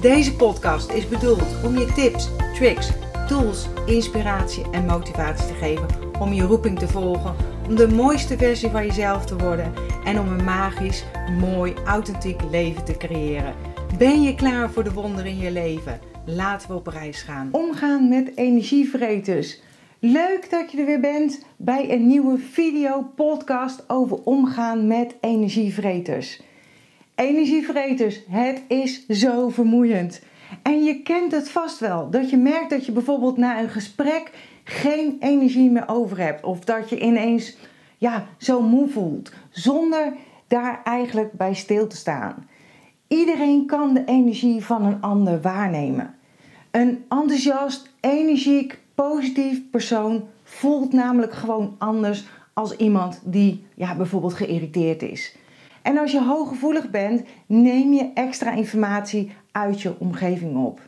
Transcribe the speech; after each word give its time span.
Deze 0.00 0.36
podcast 0.36 0.90
is 0.90 1.08
bedoeld 1.08 1.64
om 1.64 1.78
je 1.78 1.92
tips, 1.92 2.28
tricks, 2.54 2.90
tools, 3.28 3.66
inspiratie 3.86 4.64
en 4.70 4.86
motivatie 4.86 5.46
te 5.46 5.54
geven 5.54 5.86
om 6.20 6.32
je 6.32 6.42
roeping 6.42 6.78
te 6.78 6.88
volgen, 6.88 7.34
om 7.68 7.76
de 7.76 7.88
mooiste 7.88 8.36
versie 8.36 8.70
van 8.70 8.86
jezelf 8.86 9.26
te 9.26 9.36
worden 9.36 9.72
en 10.04 10.20
om 10.20 10.28
een 10.28 10.44
magisch, 10.44 11.04
mooi, 11.40 11.74
authentiek 11.84 12.40
leven 12.50 12.84
te 12.84 12.96
creëren. 12.96 13.54
Ben 13.98 14.22
je 14.22 14.34
klaar 14.34 14.70
voor 14.70 14.84
de 14.84 14.92
wonderen 14.92 15.30
in 15.30 15.38
je 15.38 15.50
leven? 15.50 16.00
Laten 16.24 16.68
we 16.68 16.74
op 16.74 16.86
reis 16.86 17.22
gaan. 17.22 17.48
Omgaan 17.52 18.08
met 18.08 18.36
energievreters. 18.36 19.60
Leuk 19.98 20.50
dat 20.50 20.72
je 20.72 20.78
er 20.78 20.86
weer 20.86 21.00
bent 21.00 21.44
bij 21.56 21.92
een 21.92 22.06
nieuwe 22.06 22.38
video 22.38 23.02
podcast 23.16 23.84
over 23.88 24.22
omgaan 24.24 24.86
met 24.86 25.14
energievreters. 25.20 26.40
Energievreters, 27.18 28.20
het 28.28 28.62
is 28.68 29.06
zo 29.06 29.48
vermoeiend. 29.48 30.22
En 30.62 30.82
je 30.82 31.02
kent 31.02 31.32
het 31.32 31.50
vast 31.50 31.78
wel, 31.78 32.10
dat 32.10 32.30
je 32.30 32.36
merkt 32.36 32.70
dat 32.70 32.86
je 32.86 32.92
bijvoorbeeld 32.92 33.36
na 33.36 33.60
een 33.60 33.68
gesprek 33.68 34.30
geen 34.64 35.16
energie 35.20 35.70
meer 35.70 35.88
over 35.88 36.18
hebt. 36.18 36.44
Of 36.44 36.60
dat 36.60 36.88
je 36.88 37.00
ineens 37.00 37.56
ja, 37.96 38.26
zo 38.36 38.60
moe 38.60 38.88
voelt, 38.88 39.32
zonder 39.50 40.12
daar 40.46 40.80
eigenlijk 40.84 41.32
bij 41.32 41.54
stil 41.54 41.86
te 41.86 41.96
staan. 41.96 42.48
Iedereen 43.08 43.66
kan 43.66 43.94
de 43.94 44.04
energie 44.04 44.64
van 44.64 44.84
een 44.84 45.00
ander 45.00 45.40
waarnemen. 45.40 46.14
Een 46.70 47.04
enthousiast, 47.08 47.90
energiek, 48.00 48.78
positief 48.94 49.70
persoon 49.70 50.28
voelt 50.42 50.92
namelijk 50.92 51.34
gewoon 51.34 51.74
anders 51.78 52.24
als 52.52 52.76
iemand 52.76 53.20
die 53.24 53.66
ja, 53.74 53.96
bijvoorbeeld 53.96 54.34
geïrriteerd 54.34 55.02
is. 55.02 55.36
En 55.88 55.98
als 55.98 56.12
je 56.12 56.22
hooggevoelig 56.22 56.90
bent, 56.90 57.22
neem 57.46 57.92
je 57.92 58.10
extra 58.14 58.50
informatie 58.50 59.32
uit 59.52 59.82
je 59.82 59.94
omgeving 59.98 60.56
op. 60.56 60.80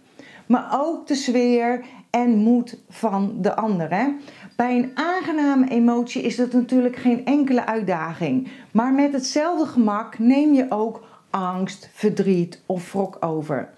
Maar 0.47 0.79
ook 0.81 1.07
de 1.07 1.15
sfeer 1.15 1.85
en 2.11 2.37
moed 2.37 2.79
van 2.89 3.35
de 3.41 3.55
ander. 3.55 3.95
Hè? 3.95 4.09
Bij 4.57 4.77
een 4.77 4.91
aangename 4.95 5.69
emotie 5.69 6.23
is 6.23 6.37
dat 6.37 6.53
natuurlijk 6.53 6.97
geen 6.97 7.25
enkele 7.25 7.67
uitdaging. 7.67 8.49
Maar 8.73 8.93
met 8.93 9.13
hetzelfde 9.13 9.67
gemak 9.67 10.19
neem 10.19 10.55
je 10.55 10.67
ook 10.69 11.05
angst, 11.31 11.91
verdriet 11.93 12.63
of 12.67 12.93
wrok 12.93 13.17
over. 13.21 13.69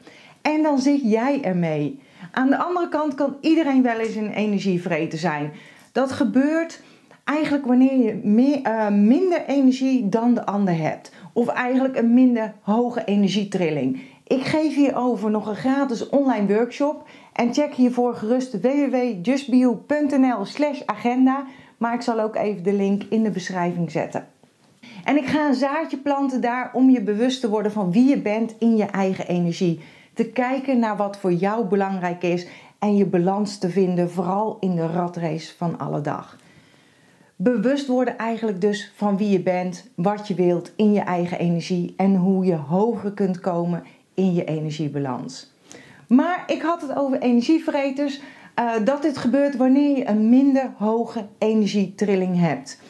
En 0.41 0.63
dan 0.63 0.79
zit 0.79 1.01
jij 1.03 1.43
ermee. 1.43 2.01
Aan 2.31 2.49
de 2.49 2.57
andere 2.57 2.89
kant 2.89 3.15
kan 3.15 3.37
iedereen 3.41 3.83
wel 3.83 3.99
eens 3.99 4.15
een 4.15 4.33
energievreter 4.33 5.19
zijn. 5.19 5.53
Dat 5.93 6.13
gebeurt 6.13 6.81
eigenlijk 7.25 7.67
wanneer 7.67 7.99
je 7.99 8.21
meer, 8.23 8.61
uh, 8.67 8.89
minder 8.89 9.45
energie 9.47 10.09
dan 10.09 10.35
de 10.35 10.47
ander 10.47 10.77
hebt. 10.77 11.13
Of 11.33 11.49
eigenlijk 11.49 11.97
een 11.97 12.15
minder 12.15 12.55
hoge 12.61 13.05
energietrilling. 13.05 14.01
Ik 14.27 14.45
geef 14.45 14.75
hierover 14.75 15.31
nog 15.31 15.47
een 15.47 15.55
gratis 15.55 16.09
online 16.09 16.55
workshop. 16.55 17.09
En 17.33 17.55
check 17.55 17.75
hiervoor 17.75 18.15
gerust 18.15 18.61
www.justbio.nl 18.61 20.45
slash 20.45 20.81
agenda. 20.87 21.45
Maar 21.79 21.95
ik 21.95 22.03
zal 22.03 22.21
ook 22.21 22.37
even 22.37 22.63
de 22.63 22.73
link 22.73 23.03
in 23.09 23.23
de 23.23 23.31
beschrijving 23.31 23.91
zetten. 23.91 24.27
En 25.05 25.17
ik 25.17 25.27
ga 25.27 25.49
een 25.49 25.55
zaadje 25.55 25.97
planten 25.97 26.41
daar 26.41 26.71
om 26.73 26.91
je 26.91 27.03
bewust 27.03 27.41
te 27.41 27.49
worden 27.49 27.73
van 27.73 27.93
wie 27.93 28.09
je 28.09 28.19
bent 28.19 28.55
in 28.59 28.77
je 28.77 28.85
eigen 28.85 29.27
energie. 29.27 29.81
Te 30.15 30.25
kijken 30.25 30.79
naar 30.79 30.97
wat 30.97 31.17
voor 31.17 31.33
jou 31.33 31.65
belangrijk 31.65 32.23
is 32.23 32.47
en 32.79 32.97
je 32.97 33.07
balans 33.07 33.59
te 33.59 33.71
vinden, 33.71 34.11
vooral 34.11 34.57
in 34.61 34.75
de 34.75 34.87
ratrace 34.87 35.57
van 35.57 35.79
alle 35.79 36.01
dag. 36.01 36.37
Bewust 37.43 37.87
worden 37.87 38.19
eigenlijk 38.19 38.61
dus 38.61 38.93
van 38.95 39.17
wie 39.17 39.29
je 39.29 39.41
bent, 39.41 39.91
wat 39.95 40.29
je 40.29 40.35
wilt 40.35 40.73
in 40.77 40.93
je 40.93 41.01
eigen 41.01 41.39
energie 41.39 41.95
en 41.97 42.17
hoe 42.17 42.45
je 42.45 42.55
hoger 42.55 43.13
kunt 43.13 43.41
komen 43.41 43.83
in 44.15 44.35
je 44.35 44.45
energiebalans. 44.45 45.53
Maar 46.09 46.45
ik 46.47 46.63
had 46.63 46.83
het 46.83 46.97
over 46.97 47.21
energievreters, 47.21 48.21
uh, 48.59 48.73
dat 48.85 49.03
dit 49.03 49.19
gebeurt 49.19 49.57
wanneer 49.57 49.97
je 49.97 50.09
een 50.09 50.29
minder 50.29 50.71
hoge 50.77 51.27
energietrilling 51.39 52.39
hebt. 52.39 52.81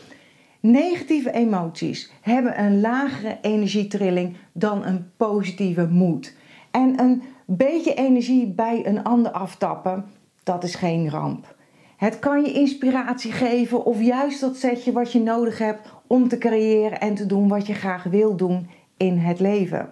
Negatieve 0.60 1.32
emoties 1.32 2.12
hebben 2.20 2.60
een 2.60 2.80
lagere 2.80 3.38
energietrilling 3.42 4.36
dan 4.52 4.84
een 4.84 5.10
positieve 5.16 5.88
moed. 5.88 6.34
En 6.70 7.00
een 7.00 7.22
beetje 7.46 7.94
energie 7.94 8.46
bij 8.46 8.86
een 8.86 9.04
ander 9.04 9.32
aftappen, 9.32 10.04
dat 10.42 10.64
is 10.64 10.74
geen 10.74 11.10
ramp. 11.10 11.54
Het 12.02 12.18
kan 12.18 12.42
je 12.42 12.52
inspiratie 12.52 13.32
geven 13.32 13.84
of 13.84 14.00
juist 14.00 14.40
dat 14.40 14.56
setje 14.56 14.92
wat 14.92 15.12
je 15.12 15.20
nodig 15.20 15.58
hebt 15.58 15.88
om 16.06 16.28
te 16.28 16.38
creëren 16.38 17.00
en 17.00 17.14
te 17.14 17.26
doen 17.26 17.48
wat 17.48 17.66
je 17.66 17.74
graag 17.74 18.02
wil 18.02 18.36
doen 18.36 18.70
in 18.96 19.18
het 19.18 19.40
leven. 19.40 19.88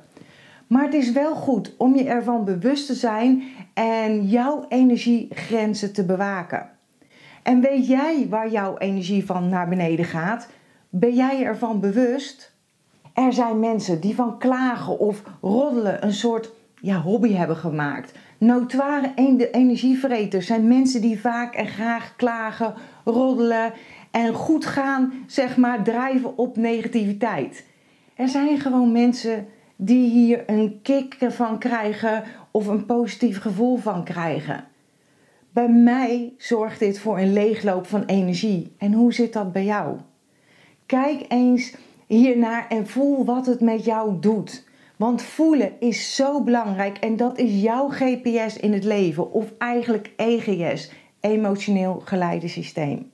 Maar 0.67 0.85
het 0.85 0.95
is 0.95 1.13
wel 1.13 1.35
goed 1.35 1.75
om 1.77 1.97
je 1.97 2.05
ervan 2.05 2.45
bewust 2.45 2.87
te 2.87 2.95
zijn 2.95 3.43
en 3.75 4.27
jouw 4.27 4.65
energiegrenzen 4.69 5.93
te 5.93 6.05
bewaken. 6.05 6.69
En 7.43 7.61
weet 7.61 7.87
jij 7.87 8.27
waar 8.29 8.51
jouw 8.51 8.79
energie 8.79 9.27
van 9.27 9.49
naar 9.49 9.69
beneden 9.69 10.05
gaat? 10.05 10.49
Ben 10.89 11.15
jij 11.15 11.45
ervan 11.45 11.81
bewust? 11.81 12.53
Er 13.15 13.33
zijn 13.33 13.59
mensen 13.59 14.01
die 14.01 14.15
van 14.15 14.39
klagen 14.39 14.99
of 14.99 15.23
roddelen 15.41 16.05
een 16.05 16.13
soort 16.13 16.53
ja, 16.81 17.01
hobby 17.01 17.33
hebben 17.33 17.57
gemaakt. 17.57 18.13
Notoire 18.41 19.13
energievreters 19.53 20.47
zijn 20.47 20.69
mensen 20.69 21.01
die 21.01 21.21
vaak 21.21 21.55
en 21.55 21.67
graag 21.67 22.17
klagen, 22.17 22.75
roddelen 23.05 23.73
en 24.11 24.35
goed 24.35 24.67
gaan, 24.67 25.13
zeg 25.27 25.57
maar, 25.57 25.83
drijven 25.83 26.39
op 26.39 26.57
negativiteit. 26.57 27.65
Er 28.15 28.29
zijn 28.29 28.61
gewoon 28.61 28.93
mensen 28.93 29.47
die 29.77 30.11
hier 30.11 30.43
een 30.47 30.79
kick 30.83 31.17
van 31.19 31.59
krijgen 31.59 32.23
of 32.51 32.67
een 32.67 32.87
positief 32.87 33.41
gevoel 33.41 33.77
van 33.77 34.05
krijgen. 34.05 34.65
Bij 35.53 35.69
mij 35.69 36.33
zorgt 36.39 36.79
dit 36.79 36.99
voor 36.99 37.19
een 37.19 37.33
leegloop 37.33 37.87
van 37.87 38.05
energie. 38.05 38.75
En 38.79 38.93
hoe 38.93 39.13
zit 39.13 39.33
dat 39.33 39.53
bij 39.53 39.65
jou? 39.65 39.97
Kijk 40.87 41.25
eens 41.29 41.75
hiernaar 42.07 42.69
en 42.69 42.87
voel 42.87 43.25
wat 43.25 43.47
het 43.47 43.61
met 43.61 43.85
jou 43.85 44.21
doet. 44.21 44.69
Want 45.01 45.23
voelen 45.23 45.73
is 45.79 46.15
zo 46.15 46.43
belangrijk 46.43 46.99
en 46.99 47.17
dat 47.17 47.39
is 47.39 47.63
jouw 47.63 47.89
GPS 47.89 48.57
in 48.57 48.73
het 48.73 48.85
leven, 48.85 49.33
of 49.33 49.53
eigenlijk 49.59 50.11
EGS, 50.17 50.93
emotioneel 51.21 52.03
geleide 52.05 52.49
systeem. 52.49 53.11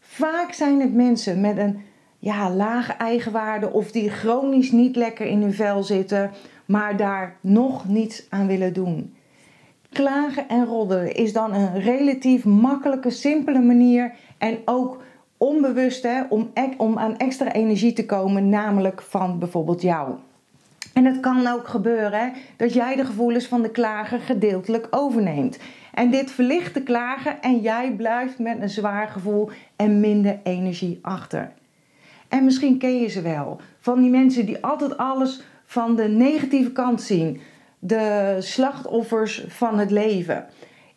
Vaak 0.00 0.52
zijn 0.52 0.80
het 0.80 0.94
mensen 0.94 1.40
met 1.40 1.58
een 1.58 1.80
ja, 2.18 2.50
lage 2.50 2.92
eigenwaarde 2.92 3.72
of 3.72 3.90
die 3.90 4.10
chronisch 4.10 4.72
niet 4.72 4.96
lekker 4.96 5.26
in 5.26 5.42
hun 5.42 5.54
vel 5.54 5.82
zitten, 5.82 6.30
maar 6.64 6.96
daar 6.96 7.36
nog 7.40 7.88
niets 7.88 8.26
aan 8.28 8.46
willen 8.46 8.72
doen. 8.72 9.14
Klagen 9.92 10.48
en 10.48 10.64
roddelen 10.64 11.14
is 11.14 11.32
dan 11.32 11.54
een 11.54 11.80
relatief 11.80 12.44
makkelijke, 12.44 13.10
simpele 13.10 13.60
manier 13.60 14.14
en 14.38 14.58
ook 14.64 15.02
onbewust 15.36 16.02
hè, 16.02 16.22
om, 16.28 16.50
om 16.76 16.98
aan 16.98 17.16
extra 17.16 17.52
energie 17.52 17.92
te 17.92 18.06
komen, 18.06 18.48
namelijk 18.48 19.02
van 19.02 19.38
bijvoorbeeld 19.38 19.82
jou. 19.82 20.14
En 21.00 21.06
het 21.06 21.20
kan 21.20 21.46
ook 21.46 21.68
gebeuren 21.68 22.32
dat 22.56 22.72
jij 22.72 22.96
de 22.96 23.04
gevoelens 23.04 23.46
van 23.46 23.62
de 23.62 23.70
klager 23.70 24.20
gedeeltelijk 24.20 24.86
overneemt. 24.90 25.58
En 25.94 26.10
dit 26.10 26.30
verlicht 26.30 26.74
de 26.74 26.82
klager 26.82 27.38
en 27.40 27.60
jij 27.60 27.92
blijft 27.96 28.38
met 28.38 28.60
een 28.60 28.68
zwaar 28.68 29.08
gevoel 29.08 29.50
en 29.76 30.00
minder 30.00 30.40
energie 30.42 30.98
achter. 31.02 31.52
En 32.28 32.44
misschien 32.44 32.78
ken 32.78 33.00
je 33.00 33.08
ze 33.08 33.22
wel. 33.22 33.60
Van 33.78 34.00
die 34.00 34.10
mensen 34.10 34.46
die 34.46 34.64
altijd 34.64 34.96
alles 34.96 35.42
van 35.64 35.96
de 35.96 36.08
negatieve 36.08 36.72
kant 36.72 37.02
zien. 37.02 37.40
De 37.78 38.36
slachtoffers 38.38 39.44
van 39.48 39.78
het 39.78 39.90
leven. 39.90 40.46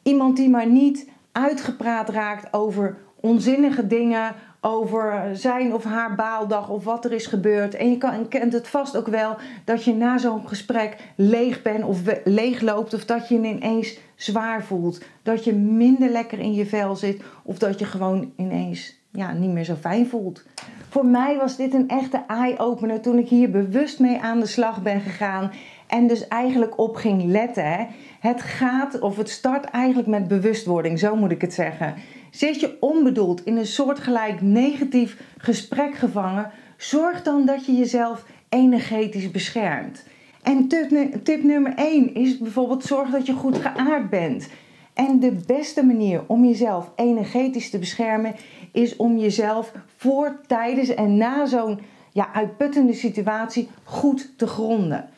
Iemand 0.02 0.38
die 0.38 0.50
maar 0.50 0.68
niet 0.68 1.10
uitgepraat 1.32 2.10
raakt 2.10 2.54
over 2.54 2.98
onzinnige 3.20 3.88
dingen, 3.88 4.36
over 4.66 5.30
zijn 5.34 5.74
of 5.74 5.84
haar 5.84 6.16
baaldag 6.16 6.70
of 6.70 6.84
wat 6.84 7.06
er 7.06 7.12
is 7.12 7.26
gebeurd. 7.26 7.76
En 7.76 7.90
je 7.90 7.98
kan, 7.98 8.28
kent 8.28 8.54
het 8.54 8.68
vast 8.68 8.98
ook 8.98 9.08
wel 9.08 9.36
dat 9.64 9.84
je 9.84 9.94
na 9.94 10.18
zo'n 10.18 10.48
gesprek 10.48 10.98
leeg 11.16 11.62
bent 11.62 11.84
of 11.84 12.00
leeg 12.24 12.62
loopt 12.62 12.94
of 12.94 13.06
dat 13.06 13.28
je 13.28 13.42
je 13.42 13.48
ineens 13.48 13.98
zwaar 14.16 14.64
voelt. 14.64 15.02
Dat 15.24 15.44
je 15.44 15.54
minder 15.54 16.10
lekker 16.10 16.40
in 16.40 16.54
je 16.54 16.66
vel 16.66 16.96
zit 16.96 17.22
of 17.44 17.58
dat 17.58 17.80
je 17.80 17.86
gewoon 17.86 18.34
ineens 18.36 19.02
ja, 19.12 19.34
niet 19.34 19.52
meer 19.52 19.64
zo 19.64 19.76
fijn 19.76 20.08
voelt. 20.08 20.44
Voor 20.90 21.06
mij 21.06 21.38
was 21.38 21.56
dit 21.56 21.74
een 21.74 21.90
echte 21.90 22.24
eye-opener 22.28 23.02
toen 23.02 23.18
ik 23.18 23.30
hier 23.30 23.52
bewust 23.52 24.00
mee 24.00 24.20
aan 24.20 24.40
de 24.40 24.46
slag 24.46 24.82
ben 24.82 25.02
gegaan. 25.02 25.52
En 25.88 26.08
dus 26.08 26.28
eigenlijk 26.28 26.80
op 26.80 26.96
ging 26.96 27.24
letten. 27.24 27.88
Het 28.20 28.42
gaat, 28.42 29.00
of 29.00 29.18
het 29.18 29.30
start 29.30 29.66
eigenlijk 29.66 30.08
met 30.08 30.28
bewustwording, 30.28 31.00
zo 31.00 31.16
moet 31.16 31.32
ik 31.32 31.42
het 31.42 31.54
zeggen. 31.54 31.96
Zit 32.34 32.60
je 32.60 32.78
onbedoeld 32.80 33.46
in 33.46 33.58
een 33.58 33.66
soortgelijk 33.66 34.42
negatief 34.42 35.22
gesprek 35.38 35.96
gevangen, 35.96 36.52
zorg 36.78 37.24
dan 37.24 37.46
dat 37.46 37.66
je 37.66 37.74
jezelf 37.76 38.26
energetisch 38.50 39.32
beschermt. 39.32 40.04
En 40.42 40.68
tip, 40.68 41.18
tip 41.24 41.44
nummer 41.44 41.74
1 41.76 42.14
is 42.14 42.38
bijvoorbeeld 42.38 42.84
zorg 42.84 43.10
dat 43.10 43.26
je 43.26 43.34
goed 43.34 43.58
geaard 43.58 44.10
bent. 44.10 44.48
En 44.94 45.20
de 45.20 45.36
beste 45.48 45.86
manier 45.86 46.24
om 46.28 46.46
jezelf 46.46 46.92
energetisch 46.96 47.70
te 47.70 47.80
beschermen 47.80 48.36
is 48.72 48.96
om 48.96 49.18
jezelf 49.18 49.72
voor, 49.96 50.40
tijdens 50.48 50.90
en 50.90 51.18
na 51.18 51.46
zo'n 51.46 51.80
ja, 52.12 52.34
uitputtende 52.34 52.94
situatie 52.94 53.70
goed 53.84 54.34
te 54.38 54.48
gronden. 54.48 55.10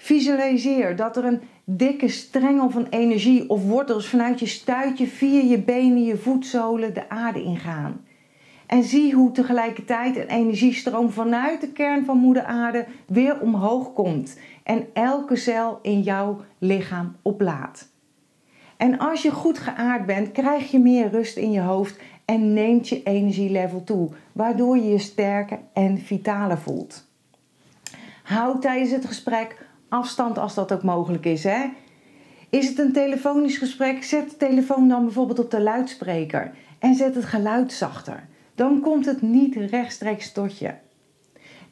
Visualiseer 0.00 0.96
dat 0.96 1.16
er 1.16 1.24
een 1.24 1.40
dikke 1.64 2.08
strengel 2.08 2.70
van 2.70 2.86
energie 2.90 3.50
of 3.50 3.64
wortels 3.64 4.08
vanuit 4.08 4.40
je 4.40 4.46
stuitje 4.46 5.06
via 5.06 5.40
je 5.40 5.58
benen, 5.58 6.04
je 6.04 6.16
voetzolen 6.16 6.94
de 6.94 7.08
aarde 7.08 7.42
ingaan. 7.42 8.00
En 8.66 8.84
zie 8.84 9.14
hoe 9.14 9.32
tegelijkertijd 9.32 10.16
een 10.16 10.28
energiestroom 10.28 11.10
vanuit 11.10 11.60
de 11.60 11.68
kern 11.68 12.04
van 12.04 12.18
Moeder 12.18 12.44
Aarde 12.44 12.86
weer 13.06 13.40
omhoog 13.40 13.92
komt 13.92 14.38
en 14.62 14.86
elke 14.92 15.36
cel 15.36 15.78
in 15.82 16.00
jouw 16.00 16.40
lichaam 16.58 17.16
oplaadt. 17.22 17.88
En 18.76 18.98
als 18.98 19.22
je 19.22 19.30
goed 19.30 19.58
geaard 19.58 20.06
bent, 20.06 20.32
krijg 20.32 20.70
je 20.70 20.78
meer 20.78 21.10
rust 21.10 21.36
in 21.36 21.50
je 21.50 21.60
hoofd 21.60 22.00
en 22.24 22.52
neemt 22.52 22.88
je 22.88 23.02
energielevel 23.02 23.84
toe, 23.84 24.10
waardoor 24.32 24.76
je 24.76 24.88
je 24.88 24.98
sterker 24.98 25.58
en 25.72 25.98
vitaler 25.98 26.58
voelt. 26.58 27.06
Houd 28.22 28.62
tijdens 28.62 28.90
het 28.90 29.04
gesprek 29.04 29.67
afstand 29.88 30.38
als 30.38 30.54
dat 30.54 30.72
ook 30.72 30.82
mogelijk 30.82 31.24
is. 31.24 31.44
Hè? 31.44 31.64
Is 32.50 32.68
het 32.68 32.78
een 32.78 32.92
telefonisch 32.92 33.58
gesprek? 33.58 34.04
Zet 34.04 34.30
de 34.30 34.36
telefoon 34.36 34.88
dan 34.88 35.04
bijvoorbeeld 35.04 35.38
op 35.38 35.50
de 35.50 35.60
luidspreker 35.60 36.54
en 36.78 36.94
zet 36.94 37.14
het 37.14 37.24
geluid 37.24 37.72
zachter. 37.72 38.28
Dan 38.54 38.80
komt 38.80 39.06
het 39.06 39.22
niet 39.22 39.54
rechtstreeks 39.56 40.32
tot 40.32 40.58
je. 40.58 40.70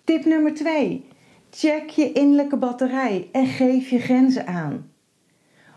Tip 0.05 0.25
nummer 0.25 0.55
2. 0.55 1.05
Check 1.51 1.89
je 1.91 2.13
innerlijke 2.13 2.57
batterij 2.57 3.29
en 3.33 3.47
geef 3.47 3.89
je 3.89 3.99
grenzen 3.99 4.47
aan. 4.47 4.91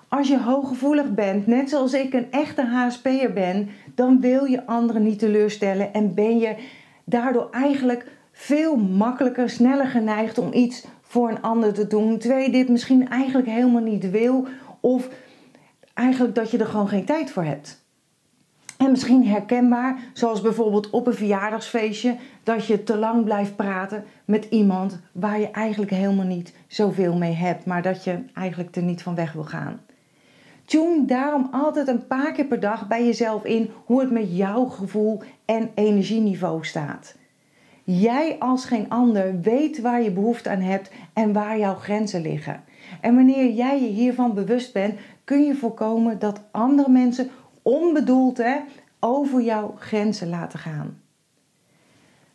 Als 0.07 0.27
je 0.27 0.39
hooggevoelig 0.39 1.13
bent, 1.13 1.47
net 1.47 1.69
zoals 1.69 1.93
ik 1.93 2.13
een 2.13 2.31
echte 2.31 2.65
HSP'er 2.65 3.33
ben, 3.33 3.69
dan 3.95 4.21
wil 4.21 4.45
je 4.45 4.65
anderen 4.65 5.03
niet 5.03 5.19
teleurstellen 5.19 5.93
en 5.93 6.13
ben 6.13 6.39
je 6.39 6.55
daardoor 7.03 7.47
eigenlijk 7.51 8.11
veel 8.31 8.75
makkelijker, 8.75 9.49
sneller 9.49 9.87
geneigd 9.87 10.37
om 10.37 10.53
iets 10.53 10.85
voor 11.09 11.29
een 11.29 11.41
ander 11.41 11.73
te 11.73 11.87
doen. 11.87 12.19
Je 12.21 12.49
dit 12.51 12.69
misschien 12.69 13.09
eigenlijk 13.09 13.47
helemaal 13.47 13.81
niet 13.81 14.09
wil 14.09 14.47
of 14.79 15.09
eigenlijk 15.93 16.35
dat 16.35 16.51
je 16.51 16.57
er 16.57 16.65
gewoon 16.65 16.87
geen 16.87 17.05
tijd 17.05 17.31
voor 17.31 17.43
hebt. 17.43 17.83
En 18.77 18.91
misschien 18.91 19.27
herkenbaar, 19.27 19.99
zoals 20.13 20.41
bijvoorbeeld 20.41 20.89
op 20.89 21.07
een 21.07 21.13
verjaardagsfeestje, 21.13 22.15
dat 22.43 22.65
je 22.65 22.83
te 22.83 22.97
lang 22.97 23.23
blijft 23.23 23.55
praten 23.55 24.03
met 24.25 24.47
iemand 24.49 24.99
waar 25.11 25.39
je 25.39 25.51
eigenlijk 25.51 25.91
helemaal 25.91 26.25
niet 26.25 26.53
zoveel 26.67 27.17
mee 27.17 27.33
hebt, 27.33 27.65
maar 27.65 27.81
dat 27.81 28.03
je 28.03 28.23
eigenlijk 28.33 28.75
er 28.75 28.83
niet 28.83 29.03
van 29.03 29.15
weg 29.15 29.33
wil 29.33 29.43
gaan. 29.43 29.79
Tune 30.65 31.05
daarom 31.05 31.49
altijd 31.51 31.87
een 31.87 32.07
paar 32.07 32.31
keer 32.31 32.45
per 32.45 32.59
dag 32.59 32.87
bij 32.87 33.05
jezelf 33.05 33.43
in 33.43 33.71
hoe 33.85 33.99
het 33.99 34.11
met 34.11 34.37
jouw 34.37 34.65
gevoel 34.65 35.21
en 35.45 35.69
energieniveau 35.75 36.65
staat. 36.65 37.15
Jij 37.91 38.35
als 38.39 38.65
geen 38.65 38.89
ander 38.89 39.41
weet 39.41 39.81
waar 39.81 40.01
je 40.01 40.11
behoefte 40.11 40.49
aan 40.49 40.61
hebt 40.61 40.91
en 41.13 41.33
waar 41.33 41.57
jouw 41.57 41.75
grenzen 41.75 42.21
liggen. 42.21 42.63
En 43.01 43.15
wanneer 43.15 43.51
jij 43.51 43.81
je 43.81 43.87
hiervan 43.87 44.33
bewust 44.33 44.73
bent, 44.73 44.99
kun 45.23 45.43
je 45.43 45.55
voorkomen 45.55 46.19
dat 46.19 46.41
andere 46.51 46.89
mensen 46.89 47.29
onbedoeld 47.61 48.37
hè, 48.37 48.55
over 48.99 49.41
jouw 49.41 49.75
grenzen 49.77 50.29
laten 50.29 50.59
gaan. 50.59 51.01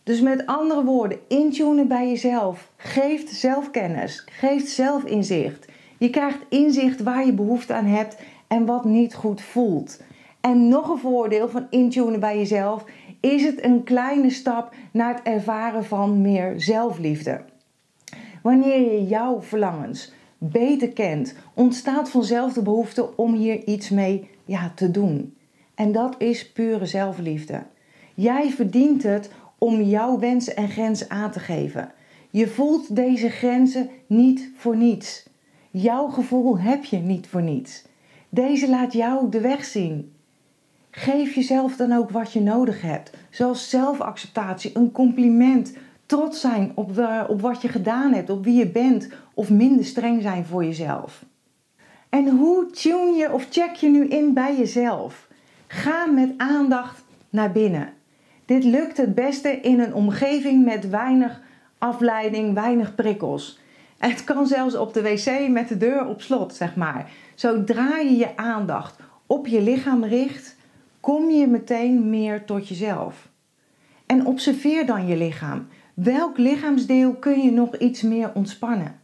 Dus 0.03 0.21
met 0.21 0.47
andere 0.47 0.85
woorden, 0.85 1.19
intunen 1.29 1.89
bij 1.89 2.09
jezelf 2.09 2.71
geeft 2.77 3.29
zelfkennis, 3.29 4.27
geeft 4.31 4.69
zelfinzicht. 4.69 5.69
Je 5.99 6.11
krijgt 6.11 6.39
inzicht 6.49 7.03
waar 7.03 7.27
je 7.27 7.33
behoefte 7.33 7.75
aan 7.75 7.87
hebt 7.87 8.17
en 8.47 8.67
wat 8.67 8.85
niet 8.85 9.15
goed 9.15 9.41
voelt. 9.43 10.01
En 10.41 10.69
nog 10.69 10.89
een 10.89 10.99
voordeel 10.99 11.49
van 11.49 11.67
intunen 11.71 12.21
bij 12.21 12.37
jezelf 12.37 12.85
is 13.25 13.45
het 13.45 13.65
een 13.65 13.83
kleine 13.83 14.31
stap 14.31 14.75
naar 14.93 15.15
het 15.15 15.23
ervaren 15.23 15.85
van 15.85 16.21
meer 16.21 16.55
zelfliefde. 16.57 17.41
Wanneer 18.43 18.93
je 18.93 19.07
jouw 19.07 19.43
verlangens 19.43 20.13
beter 20.39 20.93
kent, 20.93 21.35
ontstaat 21.55 22.11
vanzelf 22.11 22.53
de 22.53 22.63
behoefte 22.63 23.17
om 23.17 23.35
hier 23.35 23.65
iets 23.65 23.91
mee 23.91 24.31
ja, 24.45 24.73
te 24.75 24.91
doen. 24.91 25.37
En 25.75 25.93
dat 25.93 26.15
is 26.19 26.53
pure 26.53 26.87
zelfliefde. 26.87 27.63
Jij 28.15 28.51
verdient 28.51 29.03
het 29.03 29.31
om 29.59 29.83
jouw 29.83 30.19
wensen 30.19 30.57
en 30.57 30.69
grenzen 30.69 31.11
aan 31.11 31.31
te 31.31 31.41
geven. 31.41 31.93
Je 32.31 32.49
voelt 32.49 32.97
deze 32.97 33.29
grenzen 33.29 33.89
niet 34.07 34.51
voor 34.57 34.77
niets. 34.77 35.29
Jouw 35.71 36.09
gevoel 36.09 36.59
heb 36.59 36.85
je 36.85 36.97
niet 36.97 37.27
voor 37.27 37.43
niets. 37.43 37.85
Deze 38.29 38.69
laat 38.69 38.93
jou 38.93 39.31
de 39.31 39.41
weg 39.41 39.65
zien. 39.65 40.14
Geef 40.97 41.35
jezelf 41.35 41.77
dan 41.77 41.93
ook 41.93 42.11
wat 42.11 42.33
je 42.33 42.41
nodig 42.41 42.83
hebt, 42.83 43.11
zoals 43.31 43.71
zelfacceptatie, 43.71 44.71
een 44.75 44.93
compliment, 44.93 45.77
trots 46.07 46.41
zijn 46.41 46.73
op, 46.75 46.91
op 47.29 47.41
wat 47.41 47.63
je 47.63 47.69
gedaan 47.69 48.13
hebt, 48.13 48.31
op 48.31 48.45
wie 48.45 48.59
je 48.59 48.67
bent, 48.67 49.09
of 49.35 49.51
minder 49.51 49.85
streng 49.85 50.23
zijn 50.23 50.45
voor 50.45 50.65
jezelf. 50.65 51.25
En 52.09 52.29
hoe 52.29 52.71
tune 52.71 53.17
je 53.17 53.33
of 53.33 53.47
check 53.51 53.75
je 53.75 53.89
nu 53.89 54.07
in 54.07 54.35
bij 54.35 54.57
jezelf? 54.57 55.29
Ga 55.67 56.07
met 56.07 56.33
aandacht 56.37 57.05
naar 57.31 57.53
binnen. 57.53 57.93
Dit 58.45 58.65
lukt 58.65 58.97
het 58.97 59.15
beste 59.15 59.61
in 59.61 59.81
een 59.81 59.95
omgeving 59.95 60.65
met 60.65 60.89
weinig 60.89 61.41
afleiding, 61.79 62.55
weinig 62.55 62.95
prikkels. 62.95 63.59
Het 63.99 64.25
kan 64.25 64.47
zelfs 64.47 64.77
op 64.77 64.95
de 64.95 65.03
wc 65.03 65.49
met 65.49 65.69
de 65.69 65.77
deur 65.77 66.07
op 66.07 66.21
slot, 66.21 66.55
zeg 66.55 66.77
maar. 66.77 67.11
Zodra 67.35 67.99
je 67.99 68.17
je 68.17 68.37
aandacht 68.37 68.97
op 69.27 69.47
je 69.47 69.63
lichaam 69.63 70.05
richt, 70.05 70.54
kom 71.05 71.31
je 71.31 71.47
meteen 71.47 72.11
meer 72.11 72.45
tot 72.45 72.69
jezelf. 72.69 73.29
En 74.07 74.27
observeer 74.27 74.87
dan 74.87 75.07
je 75.07 75.17
lichaam. 75.17 75.67
Welk 75.95 76.39
lichaamsdeel 76.39 77.15
kun 77.15 77.41
je 77.41 77.51
nog 77.51 77.77
iets 77.77 78.03
meer 78.03 78.31
ontspannen? 78.35 79.01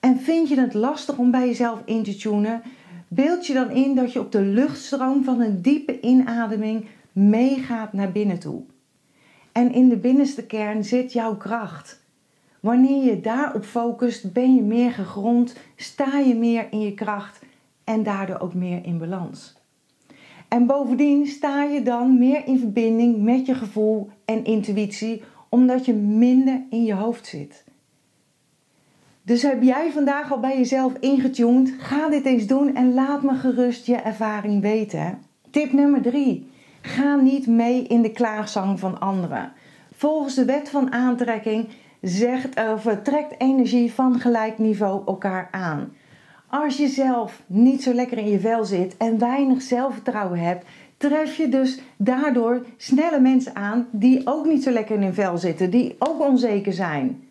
En 0.00 0.18
vind 0.18 0.48
je 0.48 0.60
het 0.60 0.74
lastig 0.74 1.18
om 1.18 1.30
bij 1.30 1.46
jezelf 1.46 1.82
in 1.84 2.02
te 2.02 2.16
tunen? 2.16 2.62
Beeld 3.08 3.46
je 3.46 3.52
dan 3.52 3.70
in 3.70 3.94
dat 3.94 4.12
je 4.12 4.20
op 4.20 4.32
de 4.32 4.40
luchtstroom 4.40 5.24
van 5.24 5.40
een 5.40 5.62
diepe 5.62 6.00
inademing 6.00 6.86
meegaat 7.12 7.92
naar 7.92 8.12
binnen 8.12 8.38
toe. 8.38 8.62
En 9.52 9.72
in 9.72 9.88
de 9.88 9.96
binnenste 9.96 10.46
kern 10.46 10.84
zit 10.84 11.12
jouw 11.12 11.36
kracht. 11.36 12.02
Wanneer 12.60 13.04
je 13.04 13.20
daarop 13.20 13.64
focust, 13.64 14.32
ben 14.32 14.54
je 14.54 14.62
meer 14.62 14.90
gegrond, 14.90 15.56
sta 15.76 16.18
je 16.18 16.34
meer 16.34 16.66
in 16.70 16.80
je 16.80 16.94
kracht 16.94 17.42
en 17.84 18.02
daardoor 18.02 18.38
ook 18.38 18.54
meer 18.54 18.84
in 18.84 18.98
balans. 18.98 19.59
En 20.50 20.66
bovendien 20.66 21.26
sta 21.26 21.62
je 21.62 21.82
dan 21.82 22.18
meer 22.18 22.46
in 22.46 22.58
verbinding 22.58 23.22
met 23.22 23.46
je 23.46 23.54
gevoel 23.54 24.08
en 24.24 24.44
intuïtie, 24.44 25.22
omdat 25.48 25.84
je 25.84 25.92
minder 25.94 26.62
in 26.70 26.84
je 26.84 26.94
hoofd 26.94 27.26
zit. 27.26 27.64
Dus 29.22 29.42
heb 29.42 29.62
jij 29.62 29.90
vandaag 29.92 30.32
al 30.32 30.40
bij 30.40 30.56
jezelf 30.56 30.92
ingetuned? 31.00 31.74
Ga 31.78 32.08
dit 32.08 32.24
eens 32.26 32.46
doen 32.46 32.74
en 32.74 32.94
laat 32.94 33.22
me 33.22 33.34
gerust 33.34 33.86
je 33.86 33.96
ervaring 33.96 34.60
weten. 34.62 35.18
Tip 35.50 35.72
nummer 35.72 36.02
3. 36.02 36.50
Ga 36.80 37.16
niet 37.16 37.46
mee 37.46 37.82
in 37.82 38.02
de 38.02 38.12
klaagzang 38.12 38.78
van 38.78 39.00
anderen. 39.00 39.52
Volgens 39.92 40.34
de 40.34 40.44
wet 40.44 40.68
van 40.68 40.92
aantrekking 40.92 41.68
zegt, 42.00 42.60
of 42.72 42.96
trekt 43.02 43.40
energie 43.40 43.92
van 43.92 44.20
gelijk 44.20 44.58
niveau 44.58 45.02
elkaar 45.06 45.48
aan. 45.50 45.92
Als 46.50 46.76
je 46.76 46.88
zelf 46.88 47.42
niet 47.46 47.82
zo 47.82 47.92
lekker 47.92 48.18
in 48.18 48.28
je 48.28 48.40
vel 48.40 48.64
zit 48.64 48.96
en 48.96 49.18
weinig 49.18 49.62
zelfvertrouwen 49.62 50.38
hebt, 50.38 50.66
tref 50.96 51.36
je 51.36 51.48
dus 51.48 51.80
daardoor 51.96 52.66
snelle 52.76 53.20
mensen 53.20 53.56
aan 53.56 53.86
die 53.90 54.20
ook 54.24 54.46
niet 54.46 54.62
zo 54.62 54.70
lekker 54.70 54.94
in 54.94 55.02
hun 55.02 55.14
vel 55.14 55.38
zitten, 55.38 55.70
die 55.70 55.96
ook 55.98 56.20
onzeker 56.20 56.72
zijn. 56.72 57.22